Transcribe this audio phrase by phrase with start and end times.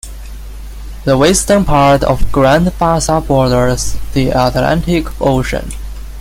[1.05, 5.69] The western part of Grand Bassa borders the Atlantic Ocean.